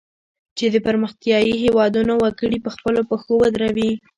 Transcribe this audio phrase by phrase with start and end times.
[0.57, 3.91] چې د پرمختیایي هیوادونو وګړي په خپلو پښو ودروي.